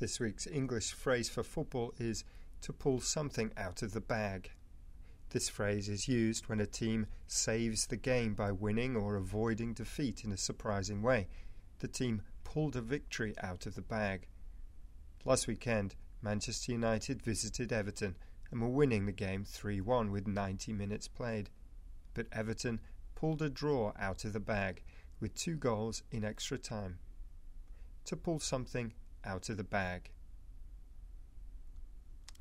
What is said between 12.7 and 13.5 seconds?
a victory